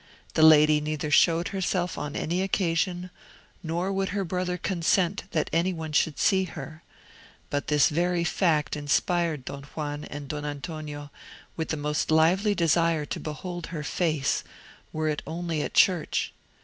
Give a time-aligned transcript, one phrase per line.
[0.33, 3.11] The lady neither showed herself on any occasion,
[3.61, 6.81] nor would her brother consent that any one should see her;
[7.51, 11.11] but this very fact inspired Don Juan and Don Antonio
[11.55, 14.43] with the most lively desire to behold her face,
[14.91, 16.33] were it only at church.